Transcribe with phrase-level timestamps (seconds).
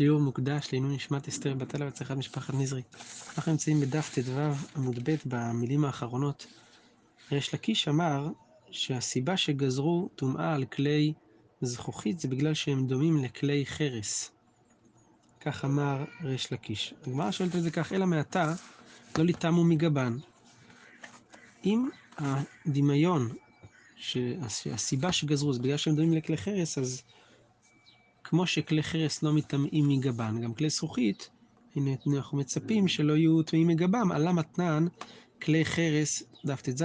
[0.00, 2.82] שיעור מוקדש לעילוי נשמת אסתר בת אלה והצלחת משפחת נזרי.
[3.36, 4.40] אנחנו נמצאים בדף ט"ו
[4.76, 6.46] עמוד ב' במילים האחרונות.
[7.32, 8.28] ריש לקיש אמר
[8.70, 11.12] שהסיבה שגזרו טומאה על כלי
[11.60, 14.30] זכוכית זה בגלל שהם דומים לכלי חרס.
[15.40, 16.94] כך אמר ריש לקיש.
[17.06, 18.54] הגמרא שואלת את זה כך, אלא מעתה
[19.18, 20.16] לא ליטמו מגבן.
[21.64, 21.88] אם
[22.18, 23.28] הדמיון,
[23.96, 27.02] שהסיבה שגזרו זה בגלל שהם דומים לכלי חרס, אז
[28.30, 31.30] כמו שכלי חרס לא מטמאים מגבן, גם כלי זכוכית,
[31.76, 34.86] הנה אנחנו מצפים שלא יהיו טמאים מגבם, עלה מתנן,
[35.42, 36.84] כלי חרס, דף ט"ז,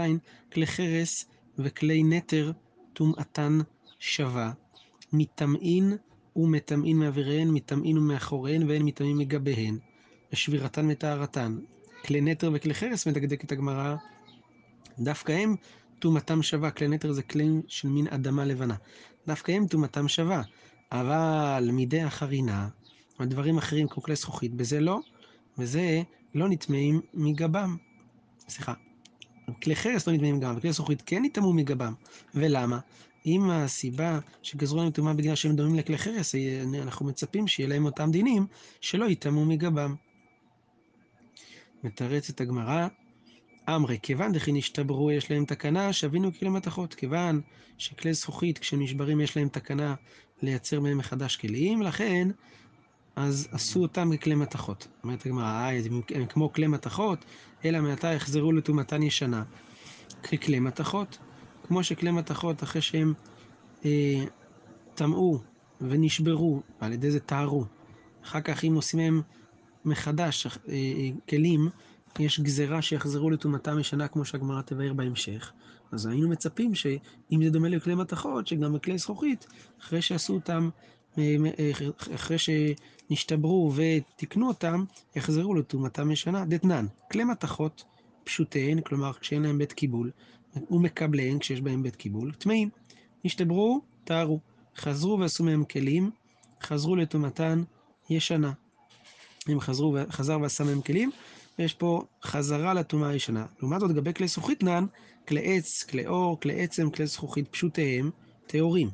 [0.53, 1.25] כלי חרס
[1.59, 2.51] וכלי נטר
[2.93, 3.59] טומאתן
[3.99, 4.51] שווה,
[5.13, 5.97] מטמאין
[6.35, 9.77] ומטמאין מאוויריהן, מטמאין ומאחוריהן, והן מטמאים מגביהן,
[10.33, 11.57] ושבירתן וטהרתן.
[12.05, 13.95] כלי נטר וכלי חרס מדקדקת הגמרא,
[14.99, 15.55] דווקא הם
[15.99, 18.75] טומאתם שווה, כלי נטר זה כלי של מין אדמה לבנה,
[19.27, 20.41] דווקא הם טומאתם שווה.
[20.91, 22.67] אבל מידי החרינה,
[23.19, 24.99] ודברים אחרים כמו כלי זכוכית, בזה לא,
[25.57, 26.01] וזה
[26.35, 27.77] לא נטמאים מגבם.
[28.49, 28.73] סליחה,
[29.63, 31.93] כלי חרס לא נטמאים מגבם, וכלי זכוכית כן נטמאו מגבם.
[32.35, 32.79] ולמה?
[33.25, 36.35] אם הסיבה שגזרו להם טומאה בגלל שהם דומים לכלי חרס,
[36.81, 38.47] אנחנו מצפים שיהיה להם אותם דינים
[38.81, 39.95] שלא יטמאו מגבם.
[41.83, 42.87] מתרצת הגמרא,
[43.69, 46.93] אמרי, כיוון דכי נשתברו יש להם תקנה, שווינו כלי מתכות.
[46.93, 47.41] כיוון
[47.77, 49.95] שכלי זכוכית כשנשברים יש להם תקנה
[50.41, 52.27] לייצר מהם מחדש כלים, לכן
[53.15, 54.87] אז עשו אותם ככלי מתכות.
[55.03, 55.79] אומרת הגמרא, אה,
[56.15, 57.25] הם כמו כלי מתכות,
[57.65, 59.43] אלא מעתה יחזרו לטומאתן ישנה.
[60.23, 61.17] ככלי מתכות.
[61.67, 63.13] כמו שכלי מתכות, אחרי שהם
[63.85, 64.23] אה,
[64.95, 65.39] טמאו
[65.81, 67.65] ונשברו, ועל ידי זה טהרו,
[68.23, 69.21] אחר כך אם עושים מהם
[69.85, 70.51] מחדש אה,
[71.29, 71.69] כלים,
[72.19, 75.51] יש גזירה שיחזרו לטומאתם ישנה, כמו שהגמרא תבאר בהמשך.
[75.91, 79.47] אז היינו מצפים שאם זה דומה לכלי מתכות, שגם בכלי זכוכית,
[79.81, 80.69] אחרי שעשו אותם,
[82.15, 84.83] אחרי שנשתברו ותיקנו אותם,
[85.15, 86.45] יחזרו לטומאתם ישנה.
[86.45, 87.83] דתנן, כלי מתכות
[88.23, 90.11] פשוטיהן, כלומר כשאין להם בית קיבול,
[90.71, 92.69] ומקבליהן כשיש בהם בית קיבול, טמאים.
[93.25, 94.39] נשתברו, טהרו.
[94.77, 96.11] חזרו ועשו מהם כלים,
[96.63, 97.63] חזרו לטומאתן
[98.09, 98.51] ישנה.
[99.51, 101.11] אם חזרו, חזר ועשה מהם כלים,
[101.59, 103.45] יש פה חזרה לטומאה הישנה.
[103.59, 104.85] לעומת זאת, לגבי כלי זכוכית נען,
[105.27, 108.09] כלי עץ, כלי אור, כלי עצם, כלי זכוכית פשוטיהם,
[108.47, 108.89] טהורים.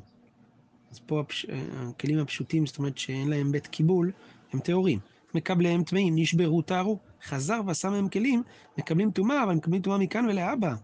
[0.90, 1.46] אז פה הפש...
[1.72, 4.12] הכלים הפשוטים, זאת אומרת שאין להם בית קיבול,
[4.52, 4.98] הם טהורים.
[5.34, 6.98] מקבליהם טמאים, נשברו, טהרו.
[7.24, 8.42] חזר ועשה מהם כלים,
[8.78, 10.74] מקבלים טומאה, אבל מקבלים טומאה מכאן ולהבא.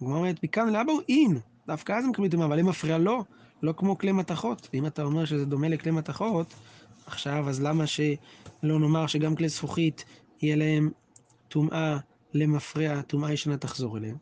[0.00, 1.38] הגמרא אומרת, מכאן ולהבא הוא אין.
[1.66, 3.24] דווקא אז הם מקבלים טומאה, אבל הם מפריע לו,
[3.62, 4.68] לא כמו כלי מתכות.
[4.72, 6.54] ואם אתה אומר שזה דומה לכלי מתכות,
[7.06, 8.10] עכשיו, אז למה שלא
[8.62, 10.04] נאמר שגם כלי זכוכית
[10.42, 10.90] יהיה להם
[11.48, 11.98] טומאה
[12.34, 14.16] למפרע, טומאה ישנה תחזור אליהם.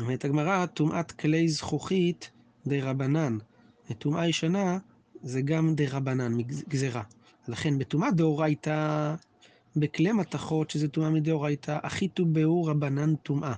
[0.00, 2.30] אומרת הגמרא, טומאת כלי זכוכית
[2.66, 3.38] דה רבנן,
[3.90, 4.78] וטומאה ישנה
[5.22, 6.38] זה גם דה רבנן,
[6.68, 7.02] גזירה.
[7.48, 9.14] לכן בטומאת דאורייתא,
[9.76, 13.54] בכלי מתכות, שזה טומאה מדאורייתא, אחיתו באור רבנן טומאה.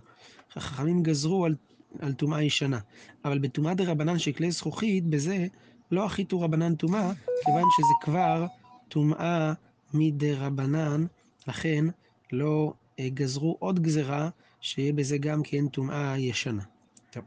[0.57, 1.55] החכמים גזרו על,
[1.99, 2.79] על טומאה ישנה.
[3.25, 5.47] אבל בטומאה דה רבנן של כלי זכוכית, בזה
[5.91, 7.13] לא אחיתו רבנן טומאה,
[7.45, 8.47] כיוון שזה כבר
[8.89, 9.53] טומאה
[9.95, 11.07] מדה רבנן,
[11.49, 11.85] לכן
[12.33, 14.29] לא גזרו עוד גזרה,
[14.61, 16.63] שיהיה בזה גם כן טומאה ישנה.
[17.11, 17.25] טוב,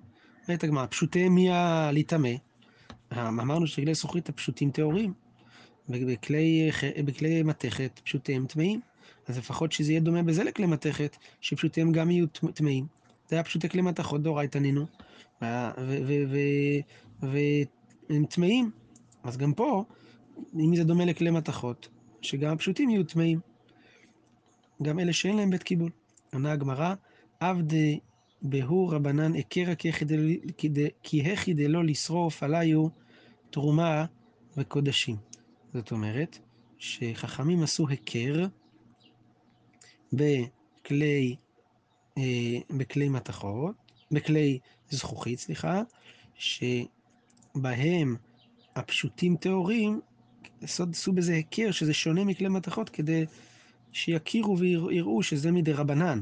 [0.47, 2.29] אומרת הגמרא, פשוטיהם מי הלהיטמא?
[3.17, 5.13] אמרנו שכלי זכוכית הפשוטים טהורים,
[5.89, 8.81] ובכלי מתכת פשוטיהם טמאים.
[9.27, 12.85] אז לפחות שזה יהיה דומה בזה לכלי מתכת, שפשוטיהם גם יהיו טמאים.
[13.29, 14.85] זה היה פשוטי כלי מתכות דאורייתא נינו,
[17.21, 18.71] והם טמאים.
[19.23, 19.83] אז גם פה,
[20.55, 21.89] אם זה דומה לכלי מתכות,
[22.21, 23.39] שגם הפשוטים יהיו טמאים.
[24.81, 25.91] גם אלה שאין להם בית קיבול.
[26.33, 26.93] עונה הגמרא,
[27.39, 27.99] עבדי
[28.41, 29.75] בהו רבנן הכרה
[31.03, 32.87] כי הכי דלא לשרוף עליו
[33.49, 34.05] תרומה
[34.57, 35.15] וקודשים.
[35.73, 36.39] זאת אומרת,
[36.77, 38.45] שחכמים עשו היכר
[40.13, 41.35] בכלי,
[42.17, 43.75] אה, בכלי מתכות,
[44.11, 44.59] בכלי
[44.89, 45.81] זכוכית, סליחה,
[46.35, 48.15] שבהם
[48.75, 50.01] הפשוטים טהורים,
[50.61, 53.25] עשו בזה היכר שזה שונה מכלי מתכות כדי
[53.91, 56.21] שיכירו ויראו שזה מדי רבנן.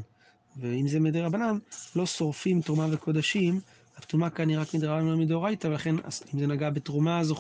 [0.58, 1.58] ואם זה מדי רבנן,
[1.96, 3.60] לא שורפים תרומה וקודשים,
[3.98, 5.96] התרומה כאן היא רק מדי רבנן ומדאורייתא, ולכן
[6.34, 7.34] אם זה נגע בתרומה, אז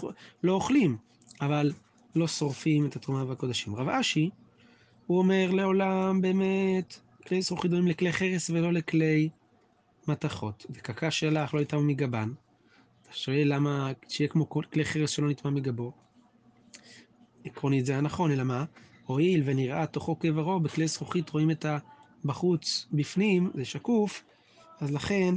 [0.44, 0.98] לא אוכלים,
[1.42, 1.72] אבל
[2.16, 3.76] לא שורפים את התרומה והקודשים.
[3.76, 4.30] רב אשי,
[5.08, 9.30] הוא אומר לעולם באמת, כלי זכוכית דומים לכלי חרס ולא לכלי
[10.08, 10.66] מתכות.
[10.70, 12.32] וקקה שלך לא יטמא מגבן.
[13.04, 15.92] אתה שואל למה, שיהיה כמו כלי חרס שלא נטמא מגבו.
[17.46, 18.66] עקרונית זה היה נכון, אלא מה?
[19.06, 21.66] הואיל ונראה תוכו כברו, בכלי זכוכית רואים את
[22.26, 24.24] הבחוץ בפנים, זה שקוף,
[24.80, 25.36] אז לכן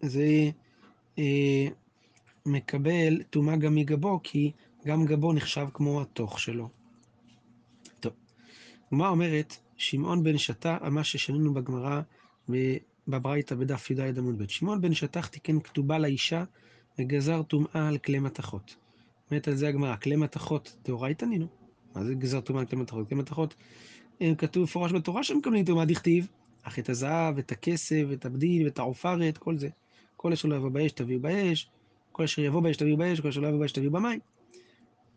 [0.00, 0.50] זה
[1.18, 1.66] אה,
[2.46, 4.52] מקבל טומאה גם מגבו, כי
[4.86, 6.68] גם גבו נחשב כמו התוך שלו.
[8.00, 8.12] טוב,
[8.86, 12.00] הגמרא אומרת, שמעון בן שטה, מה ששנינו בגמרא
[13.08, 16.44] בברייתא בדף י"ד עמוד ב', שמעון בן שטח תיקן כתובה לאישה
[16.98, 18.81] וגזר טומאה על כלי מתכות.
[19.32, 21.46] אומרת על זה הגמרא, כלי מתכות דאורייתא נינו.
[21.94, 23.08] מה זה גזר טומאה כלי מתכות?
[23.08, 23.54] כלי מתכות,
[24.38, 26.28] כתוב מפורש בתורה שהם מקבלים טומאה דכתיב,
[26.62, 29.68] אך את הזהב, את הכסף, את הבדיל, ואת העופרת, כל זה.
[30.16, 31.70] כל אשר לא יבוא באש תביאו באש,
[32.12, 34.20] כל אשר יבוא באש תביאו באש, כל אשר לא יבוא באש תביאו במים.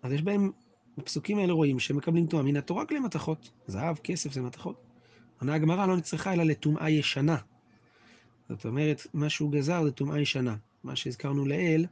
[0.04, 0.52] אז יש בהם,
[0.98, 3.52] בפסוקים האלה רואים שהם מקבלים טומאה מן התורה כלי מתכות.
[3.68, 4.82] זהב, כסף זה מתכות.
[5.40, 7.38] עונה הגמרא לא נצרכה אלא לטומאה ישנה.
[8.50, 10.56] זאת אומרת, מה שהוא גזר זה טומאה ישנה.
[10.84, 11.86] מה שהזכרנו לעיל,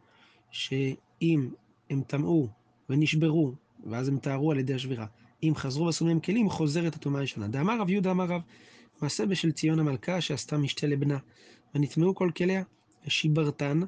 [0.52, 1.50] שאם
[1.94, 2.48] הם טמאו
[2.90, 3.54] ונשברו,
[3.86, 5.06] ואז הם טהרו על ידי השבירה,
[5.44, 7.48] אם חזרו מהם כלים, חוזרת הטומאה הישנה.
[7.48, 8.42] דאמר רב יהודה אמר רב,
[9.02, 11.18] מעשה בשל ציון המלכה שעשתה משתה לבנה,
[11.76, 12.64] ונטמאו כל כליה,
[13.08, 13.80] ושיברתן,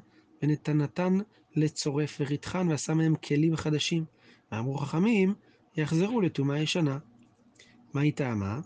[0.42, 1.18] ונתנתן
[1.56, 4.04] לצורף וריתחן, ועשה מהם כלים חדשים.
[4.52, 5.34] ואמרו חכמים,
[5.76, 6.98] יחזרו לטומאה ישנה.
[7.94, 8.60] מה היא טעמה?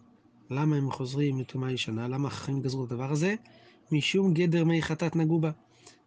[0.50, 2.08] למה הם חוזרים לטומאה ישנה?
[2.08, 3.34] למה החכמים גזרו את הדבר הזה?
[3.92, 5.50] משום גדר מי חטאת נגעו בה,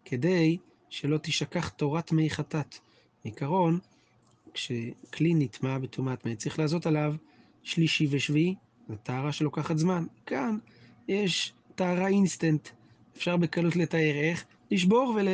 [0.04, 0.58] כדי
[0.88, 2.78] שלא תשכח תורת מי חטאת.
[3.24, 3.78] בעיקרון,
[4.54, 7.14] כשכלי נטמע בטומאת מת, צריך לעשות עליו
[7.62, 8.54] שלישי ושביעי,
[8.88, 10.06] זו טהרה שלוקחת זמן.
[10.26, 10.58] כאן
[11.08, 12.68] יש טהרה אינסטנט,
[13.16, 15.28] אפשר בקלות לתאר איך, לשבור ול...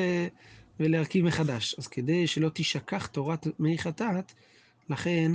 [0.81, 1.75] ולהרכיב מחדש.
[1.79, 4.33] אז כדי שלא תשכח תורת מי חטאת,
[4.91, 5.33] לכן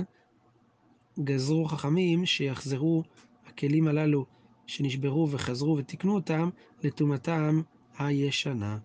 [1.24, 3.02] גזרו חכמים שיחזרו
[3.46, 4.26] הכלים הללו
[4.66, 6.50] שנשברו וחזרו ותיקנו אותם
[6.82, 7.60] לטומאתם
[7.98, 8.78] הישנה.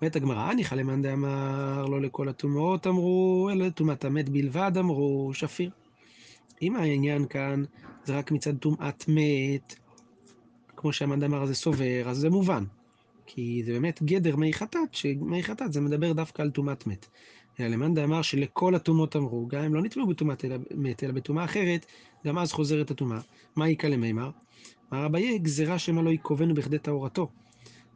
[0.00, 5.70] אומרת הגמרא, ניחא למאן דאמר לא לכל הטומאות אמרו, אלא לטומאת המת בלבד אמרו, שפיר.
[6.62, 7.64] אם העניין כאן
[8.04, 9.74] זה רק מצד טומאת מת,
[10.76, 12.64] כמו שהמאן דאמר זה סובר, אז זה מובן.
[13.26, 17.06] כי זה באמת גדר מי חטאת, שמי חטאת זה מדבר דווקא על טומאת מת.
[17.60, 20.44] אלא למאן דאמר שלכל הטומאות אמרו, גם אם לא נטמעו בטומאת
[20.74, 21.86] מת, אלא בטומאה אחרת,
[22.26, 23.20] גם אז חוזרת הטומאה.
[23.56, 24.30] מה איכא למימר?
[24.92, 27.28] אמר אביי, גזירה שמא לא יקובנו בכדי טהרתו.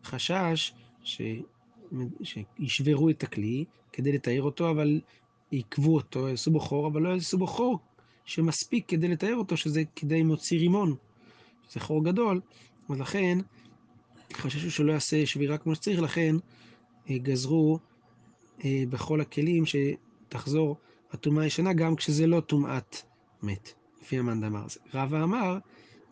[0.04, 1.22] חשש ש...
[2.22, 5.00] שישברו את הכלי כדי לתאר אותו, אבל
[5.50, 7.78] עיכבו אותו, יעשו בו חור, אבל לא יעשו בו חור
[8.24, 10.94] שמספיק כדי לתאר אותו, שזה כדי מוציא רימון.
[11.70, 12.40] זה חור גדול,
[12.90, 13.38] ולכן
[14.32, 16.36] חששו שלא יעשה שבירה כמו שצריך, לכן
[17.10, 17.78] אה, גזרו
[18.64, 20.76] אה, בכל הכלים שתחזור
[21.12, 22.96] הטומאה הישנה, גם כשזה לא טומאת
[23.42, 23.72] מת,
[24.02, 24.64] לפי המאן דאמר.
[24.94, 25.58] רבא אמר,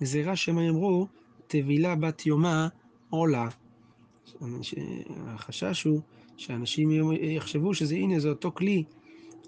[0.03, 1.07] גזירה שמא יאמרו,
[1.47, 2.69] טבילה בת יומה
[3.11, 3.49] עולה.
[5.27, 6.01] החשש הוא
[6.37, 8.85] שאנשים יחשבו שזה הנה זה אותו כלי,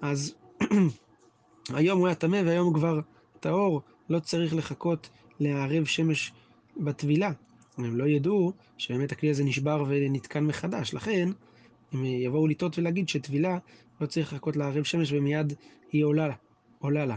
[0.03, 0.35] אז
[1.75, 3.01] היום הוא היה טמא והיום הוא כבר
[3.41, 5.09] טהור, לא צריך לחכות
[5.41, 6.33] לערב שמש
[6.77, 7.33] בטבילה.
[7.79, 11.29] הם לא ידעו שבאמת הכלי הזה נשבר ונתקן מחדש, לכן
[11.93, 13.59] הם יבואו לטעות ולהגיד שטבילה
[14.01, 15.53] לא צריך לחכות לערב שמש ומיד
[15.93, 16.35] היא עולה לה.
[16.79, 17.17] עולה לה.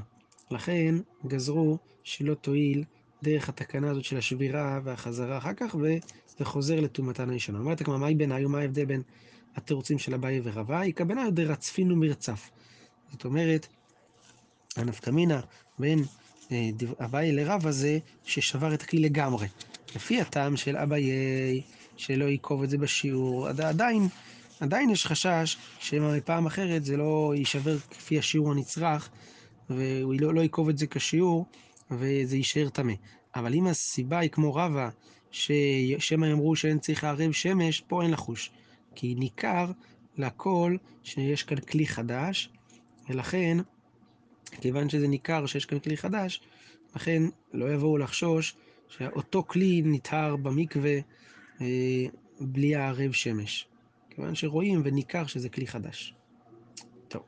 [0.52, 0.96] לכן
[1.28, 2.84] גזרו שלא תועיל
[3.24, 7.60] דרך התקנה הזאת של השבירה והחזרה אחר כך, וזה חוזר לטומאתן הישנה.
[7.60, 9.02] אומרת הגמרא, מהי בעיניי ומה ההבדל בין
[9.56, 10.80] התירוצים של אביי ורבה?
[10.80, 12.50] היא כוונה דרצפין ומרצף.
[13.12, 13.68] זאת אומרת,
[14.76, 15.40] הנפקמינה
[15.80, 16.04] בין
[16.52, 16.70] אה,
[17.06, 19.48] אביי לרבה זה ששבר את הכלי לגמרי.
[19.96, 21.12] לפי הטעם של אביי,
[21.98, 24.08] שלא ייקוב את זה בשיעור, עדיין,
[24.60, 29.10] עדיין יש חשש שמפעם אחרת זה לא יישבר כפי השיעור הנצרך,
[29.70, 31.46] והוא לא, לא ייקוב את זה כשיעור,
[31.92, 32.94] וזה יישאר טמא.
[33.36, 34.90] אבל אם הסיבה היא כמו רבה,
[35.32, 38.52] ששמא יאמרו שאין צריך לערב שמש, פה אין לחוש.
[38.96, 39.72] כי ניכר
[40.18, 42.50] לכל שיש כאן כלי חדש,
[43.10, 43.58] ולכן,
[44.62, 46.42] כיוון שזה ניכר שיש כאן כלי חדש,
[46.96, 47.24] לכן
[47.54, 48.56] לא יבואו לחשוש
[48.88, 50.98] שאותו כלי נטהר במקווה
[51.62, 52.06] אה,
[52.40, 53.68] בלי הערב שמש.
[54.10, 56.16] כיוון שרואים וניכר שזה כלי חדש.
[57.08, 57.24] טוב,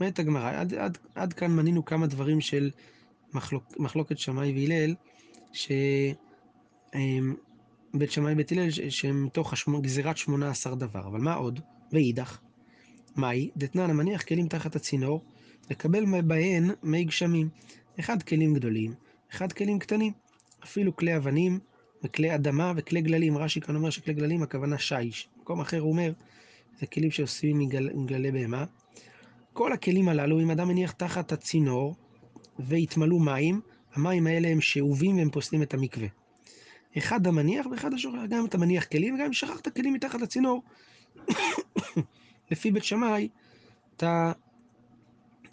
[0.00, 2.70] אומרת הגמרא, עד, עד, עד כאן מנינו כמה דברים של
[3.32, 4.94] מחלוק, מחלוקת שמאי והלל,
[5.52, 6.16] שבית
[8.08, 11.60] שמאי ובית הלל שהם מתוך גזירת שמונה עשר דבר, אבל מה עוד?
[11.92, 12.38] ואידך,
[13.16, 13.50] מהי?
[13.56, 15.24] דתנן המניח כלים תחת הצינור,
[15.70, 17.48] לקבל בהן מי גשמים,
[18.00, 18.94] אחד כלים גדולים,
[19.32, 20.12] אחד כלים קטנים,
[20.64, 21.58] אפילו כלי אבנים
[22.04, 26.12] וכלי אדמה וכלי גללים, רש"י כאן אומר שכלי גללים הכוונה שיש, במקום אחר הוא אומר,
[26.80, 27.58] זה כלים שעושים
[27.94, 28.64] מגללי בהמה.
[29.52, 31.94] כל הכלים הללו, אם אדם מניח תחת הצינור,
[32.58, 33.60] והתמלאו מים,
[33.94, 36.08] המים האלה הם שאובים והם פוסלים את המקווה.
[36.98, 40.62] אחד המניח ואחד השוכח, גם אם אתה מניח כלים וגם אם שכחת כלים מתחת לצינור.
[42.50, 43.28] לפי בית שמאי,
[43.96, 44.32] אתה...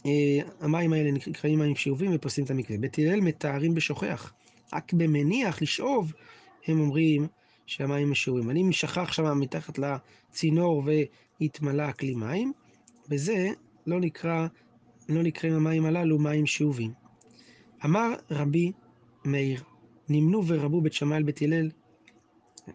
[0.05, 2.77] אה, המים האלה נקראים מים שאובים ופוסלים את המקווה.
[2.77, 4.33] בית הלל מתארים בשוכח.
[4.73, 6.13] רק במניח, לשאוב,
[6.67, 7.27] הם אומרים
[7.65, 8.49] שהמים משאובים.
[8.49, 10.83] אני שכח שם מתחת לצינור
[11.39, 12.53] והתמלא הכלי מים,
[13.09, 13.49] בזה
[13.87, 14.47] לא נקרא,
[15.09, 16.91] לא נקראים המים הללו מים שאובים.
[17.85, 18.71] אמר רבי
[19.25, 19.63] מאיר,
[20.09, 21.69] נמנו ורבו בית שמאי בית הלל.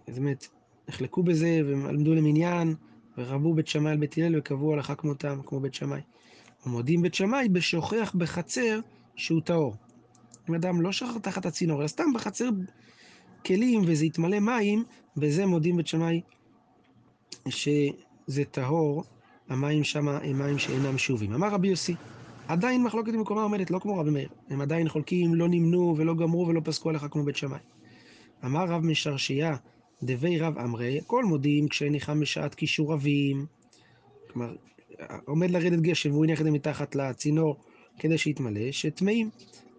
[0.08, 0.46] זאת אומרת,
[0.88, 2.75] נחלקו בזה ולמדו למניין,
[3.18, 6.00] ורבו בית שמאי בית הלל וקבעו הלכה כמותם, כמו בית שמאי.
[6.66, 8.80] ומודים בית שמאי בשוכח בחצר
[9.16, 9.75] שהוא טהור.
[10.49, 12.49] אם אדם לא שכח תחת הצינור, אלא סתם בחצר
[13.46, 14.84] כלים וזה יתמלא מים,
[15.16, 16.20] בזה מודים בית שמאי
[17.49, 19.04] שזה טהור,
[19.49, 21.32] המים שם הם מים שאינם שובים.
[21.32, 21.94] אמר רבי יוסי,
[22.50, 24.28] עדיין מחלוקת במקומה עומדת, לא כמו רבי מאיר.
[24.50, 27.59] הם עדיין חולקים, לא נמנו ולא גמרו ולא פסקו עליך כמו בית שמאי.
[28.45, 29.57] אמר רב משרשייה,
[30.02, 33.47] דבי רב אמרי, הכל מודים כשניחם בשעת כישור רבים.
[34.30, 34.54] כלומר,
[35.25, 37.57] עומד לרדת גשם והוא הניח את זה מתחת לצינור
[37.99, 39.30] כדי שיתמלא, שטמאים.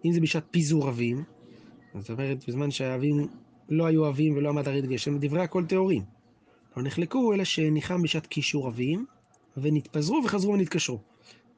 [0.04, 1.24] אם זה בשעת פיזור רבים,
[1.98, 3.26] זאת אומרת, בזמן שהאבים
[3.68, 6.02] לא היו אבים ולא עמד לרדת גשם, דברי הכל טהורים.
[6.76, 9.06] לא נחלקו, אלא שניחם בשעת קישור אבים,
[9.56, 11.11] ונתפזרו וחזרו ונתקשרו.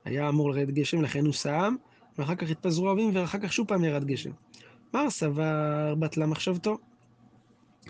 [0.04, 1.75] היה אמור לרדת גשם, לכן הוא שם,
[2.18, 4.30] ואחר כך התפזרו אבים, ואחר כך שוב פעם ירד גשם.
[4.94, 6.78] מר סבר בטלה מחשבתו.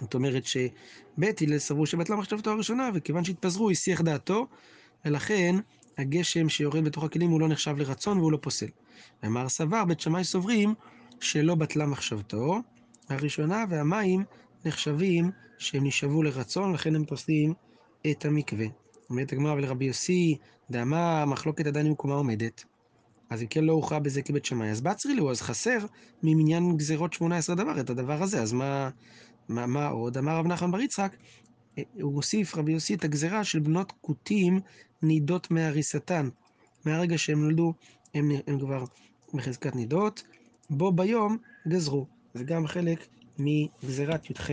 [0.01, 4.47] זאת אומרת שבית הלל סברו שבטלה מחשבתו הראשונה, וכיוון שהתפזרו, הסיח דעתו,
[5.05, 5.57] ולכן
[5.99, 8.67] הגשם שיורד בתוך הכלים הוא לא נחשב לרצון והוא לא פוסל.
[9.23, 10.75] ומר סבר, בית שמאי סוברים
[11.21, 12.61] שלא בטלה מחשבתו
[13.09, 14.25] הראשונה, והמים
[14.65, 17.55] נחשבים שהם נשאבו לרצון, לכן הם פוסלים
[18.11, 18.67] את המקווה.
[19.11, 20.37] אומרת הגמרא ולרבי יוסי,
[20.71, 22.65] דאמר מחלוקת עדיין במקומה עומדת.
[23.31, 25.79] אז אם כן לא הוכרע בזה כבית שמאי, אז בצרי לו, אז חסר
[26.23, 28.91] ממניין גזירות שמונה עשרה דבר את הדבר הזה, אז מה,
[29.49, 30.19] מה, מה עוד?
[30.19, 31.17] אמר רב נחמן בר יצחק,
[32.01, 34.61] הוא מוסיף רבי יוסי את הגזירה של בנות כותים
[35.03, 36.29] נידות מהריסתן.
[36.85, 37.75] מהרגע שהם נולדו,
[38.15, 38.85] הם, הם כבר
[39.35, 40.23] בחזקת נידות,
[40.71, 41.37] בו ביום
[41.69, 42.07] גזרו.
[42.35, 43.07] זה גם חלק
[43.39, 44.51] מגזירת י"ח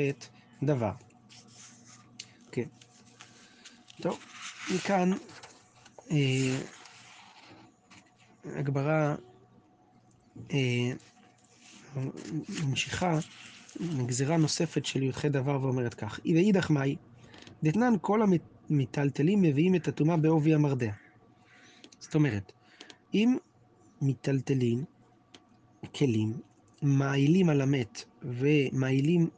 [0.63, 0.91] דבר.
[2.51, 2.67] כן.
[4.01, 4.19] טוב,
[4.69, 5.11] מכאן
[6.11, 6.57] אה,
[8.45, 9.15] הגברה
[10.51, 10.91] אה,
[12.65, 13.19] ממשיכה
[14.05, 16.95] גזירה נוספת של י"ח דבר ואומרת כך: ואידך מאי,
[17.63, 18.21] דתנן כל
[18.69, 20.91] המיטלטלים מביאים את הטומאה בעובי המרדע.
[21.99, 22.51] זאת אומרת,
[23.13, 23.37] אם
[24.01, 24.83] מיטלטלים
[25.95, 26.33] כלים,
[26.81, 29.29] מעילים על המת ומעילים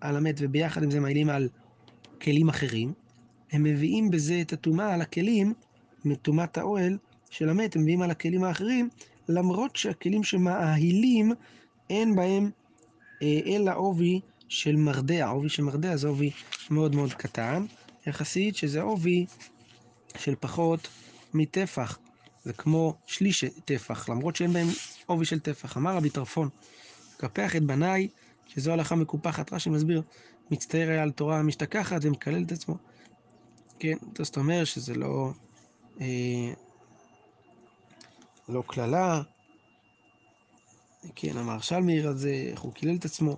[0.00, 1.48] על המת וביחד עם זה מעילים על
[2.22, 2.92] כלים אחרים,
[3.52, 5.54] הם מביאים בזה את הטומאה על הכלים,
[6.04, 6.98] מטומאת האוהל
[7.30, 8.88] של המת, הם מביאים על הכלים האחרים,
[9.28, 11.32] למרות שהכלים שמאהילים
[11.90, 12.50] אין בהם
[13.22, 15.28] אה, אלא עובי של מרדע.
[15.28, 16.30] עובי של מרדע זה עובי
[16.70, 17.64] מאוד מאוד קטן,
[18.06, 19.26] יחסית שזה עובי
[20.18, 20.88] של פחות
[21.34, 21.98] מטפח.
[22.44, 24.66] זה כמו שליש טפח, למרות שאין בהם
[25.06, 25.76] עובי של טפח.
[25.76, 26.48] אמר רבי טרפון,
[27.16, 28.08] קפח את בניי,
[28.46, 29.52] שזו הלכה מקופחת.
[29.52, 30.02] רש"י מסביר,
[30.50, 32.76] מצטער היה על תורה משתכחת ומקלל את עצמו.
[33.78, 35.30] כן, זאת אומרת שזה לא...
[36.00, 36.52] אה,
[38.48, 39.22] לא קללה.
[41.14, 43.36] כן, אמר שלמי על זה, איך הוא קילל את עצמו.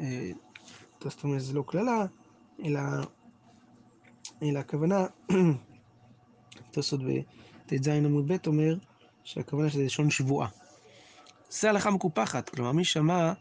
[0.00, 0.30] אה,
[1.00, 2.06] זאת אומרת, זה לא קללה,
[2.64, 2.80] אלא,
[4.42, 5.06] אלא הכוונה,
[6.70, 8.74] תוספות בט"ז עמוד ב' אומר
[9.24, 10.48] שהכוונה שזה לשון שבועה.
[11.50, 13.32] זה הלכה מקופחת, כלומר מי שמע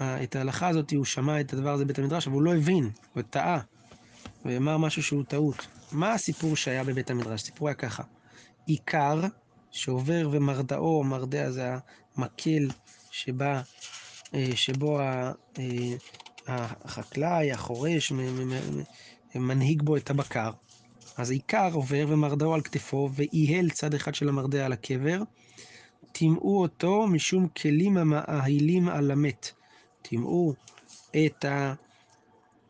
[0.00, 2.90] אה, את ההלכה הזאת, הוא שמע את הדבר הזה בבית המדרש, אבל הוא לא הבין,
[3.14, 3.60] הוא טעה,
[4.44, 5.66] ואמר משהו שהוא טעות.
[5.92, 7.42] מה הסיפור שהיה בבית המדרש?
[7.42, 8.02] הסיפור היה ככה,
[8.66, 9.20] עיקר
[9.70, 11.74] שעובר ומרדאו, מרדע זה
[12.16, 12.68] המקל
[13.10, 13.62] שבה,
[14.34, 15.32] אה, שבו אה,
[16.46, 18.12] החקלאי, החורש,
[19.34, 20.50] מנהיג בו את הבקר.
[21.16, 25.22] אז עיקר עובר ומרדאו על כתפו, ואיהל צד אחד של המרדע על הקבר,
[26.12, 29.52] טימאו אותו משום כלים המאהילים על המת.
[30.02, 30.54] טימאו
[31.26, 31.74] את, ה,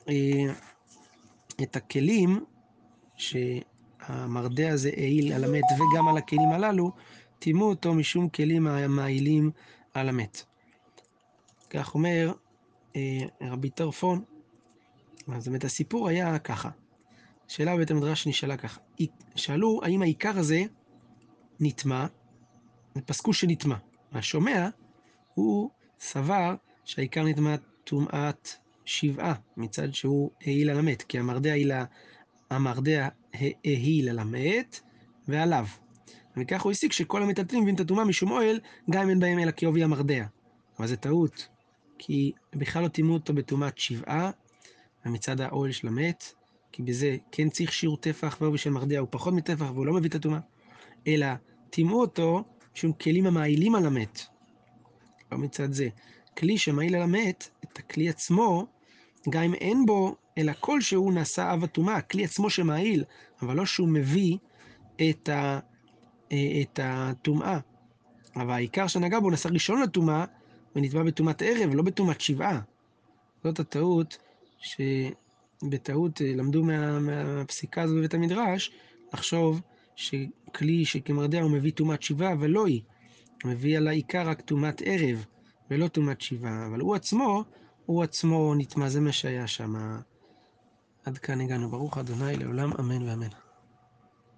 [0.08, 0.52] אה,
[1.62, 2.44] את הכלים
[3.16, 6.92] שהמרדע הזה העיל על המת וגם על הכלים הללו,
[7.38, 9.50] טימאו אותו משום כלים המאהילים
[9.94, 10.44] על המת.
[11.70, 12.32] כך אומר
[12.96, 14.24] אה, רבי טרפון.
[15.28, 16.70] אז באמת הסיפור היה ככה.
[17.48, 18.80] שאלה בבית המדרש נשאלה ככה.
[19.34, 20.62] שאלו האם העיקר הזה
[21.60, 22.06] נטמע
[23.06, 23.76] פסקו שנטמע.
[24.12, 24.68] והשומע,
[25.34, 26.54] הוא סבר
[26.84, 28.48] שהעיקר נטמע טומאת
[28.84, 33.08] שבעה, מצד שהוא העיל על המת, כי המרדע
[33.64, 34.80] העיל, על המת
[35.28, 35.66] ועליו.
[36.36, 38.60] וכך הוא הסיק שכל המטלטלים מביאים את הטומאה משום אוהל,
[38.90, 40.24] גם אם אין בהם אלא כעובי המרדע.
[40.78, 41.48] אבל זה טעות,
[41.98, 44.30] כי בכלל לא טימאו אותו בטומאת שבעה,
[45.06, 46.34] ומצד האוהל של המת,
[46.72, 50.08] כי בזה כן צריך שיעור טפח, ועובי של מרדע הוא פחות מטפח והוא לא מביא
[50.08, 50.40] את הטומאה,
[51.06, 51.26] אלא
[51.70, 54.22] טימאו אותו שום כלים המעילים על המת.
[55.32, 55.88] לא מצד זה.
[56.38, 58.66] כלי שמעיל על המת, הכלי עצמו,
[59.30, 63.04] גם אם אין בו אלא כלשהו נעשה אב הטומאה, הכלי עצמו שמעיל,
[63.42, 64.36] אבל לא שהוא מביא
[65.10, 65.58] את, ה,
[66.28, 67.58] את הטומאה.
[68.36, 70.24] אבל העיקר שנגע בו נסע ראשון לטומאה
[70.76, 72.60] ונתבע בטומאת ערב, לא בטומאת שבעה.
[73.44, 74.18] זאת הטעות,
[74.58, 78.72] שבטעות למדו מה, מהפסיקה הזו בבית המדרש,
[79.14, 79.60] לחשוב
[79.96, 82.82] שכלי שכמרדע הוא מביא טומאת שבעה, ולא היא.
[83.44, 85.26] מביא על העיקר רק טומאת ערב,
[85.70, 86.66] ולא טומאת שבעה.
[86.66, 87.44] אבל הוא עצמו,
[87.86, 89.74] הוא עצמו נטמא, זה מה שהיה שם.
[91.04, 91.70] עד כאן הגענו.
[91.70, 93.41] ברוך ה' לעולם אמן ואמן.